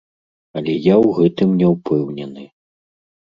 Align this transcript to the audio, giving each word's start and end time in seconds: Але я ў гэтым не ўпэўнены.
Але 0.59 0.73
я 0.85 0.95
ў 0.95 1.09
гэтым 1.17 1.53
не 1.61 1.67
ўпэўнены. 1.73 2.47